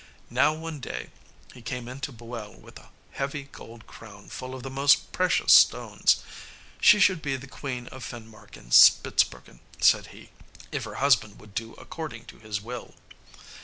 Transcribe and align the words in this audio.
Now 0.31 0.53
one 0.55 0.79
day 0.79 1.11
he 1.53 1.61
came 1.61 1.87
in 1.87 1.99
to 1.99 2.11
Boel 2.11 2.57
with 2.59 2.79
a 2.79 2.89
heavy 3.11 3.43
gold 3.43 3.85
crown 3.85 4.29
full 4.29 4.55
of 4.55 4.63
the 4.63 4.71
most 4.71 5.11
precious 5.11 5.53
stones. 5.53 6.23
She 6.81 6.99
should 6.99 7.21
be 7.21 7.35
the 7.35 7.45
Queen 7.45 7.85
of 7.89 8.03
Finmark 8.03 8.57
and 8.57 8.73
Spitzbergen, 8.73 9.59
said 9.79 10.07
he, 10.07 10.31
if 10.71 10.85
her 10.85 10.95
husband 10.95 11.39
would 11.39 11.53
do 11.53 11.73
according 11.75 12.25
to 12.33 12.39
his 12.39 12.59
will. 12.59 12.95